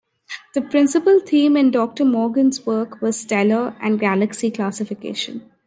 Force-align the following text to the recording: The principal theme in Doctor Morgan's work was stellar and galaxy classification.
The 0.55 0.63
principal 0.63 1.19
theme 1.19 1.55
in 1.55 1.69
Doctor 1.69 2.03
Morgan's 2.03 2.65
work 2.65 3.03
was 3.03 3.19
stellar 3.19 3.75
and 3.79 3.99
galaxy 3.99 4.49
classification. 4.49 5.47